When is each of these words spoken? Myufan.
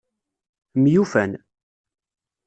Myufan. 0.81 1.31